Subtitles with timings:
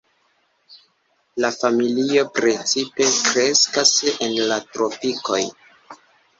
[1.45, 5.41] La familio precipe kreskas en la tropikoj.